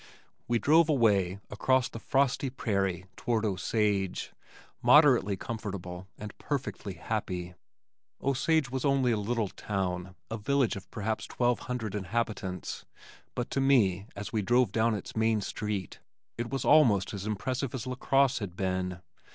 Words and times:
We 0.47 0.57
drove 0.57 0.89
away 0.89 1.37
across 1.51 1.87
the 1.87 1.99
frosty 1.99 2.49
prairie 2.49 3.05
toward 3.15 3.45
Osage 3.45 4.33
moderately 4.81 5.37
comfortable 5.37 6.07
and 6.17 6.35
perfectly 6.39 6.95
happy. 6.95 7.53
Osage 8.19 8.71
was 8.71 8.83
only 8.83 9.11
a 9.11 9.17
little 9.17 9.49
town, 9.49 10.15
a 10.31 10.37
village 10.39 10.75
of 10.75 10.89
perhaps 10.89 11.27
twelve 11.27 11.59
hundred 11.69 11.93
inhabitants, 11.93 12.83
but 13.35 13.51
to 13.51 13.61
me 13.61 14.07
as 14.15 14.33
we 14.33 14.41
drove 14.41 14.71
down 14.71 14.95
its 14.95 15.15
Main 15.15 15.39
Street, 15.39 15.99
it 16.35 16.49
was 16.49 16.65
almost 16.65 17.13
as 17.13 17.27
impressive 17.27 17.75
as 17.75 17.85
LaCrosse 17.85 18.39
had 18.39 18.55
been. 18.55 19.01